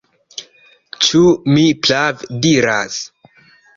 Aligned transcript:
Ĉu 1.07 1.21
mi 1.55 1.67
prave 1.89 2.31
diras? 2.47 2.99